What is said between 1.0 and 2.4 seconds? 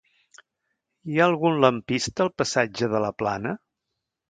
Hi ha algun lampista al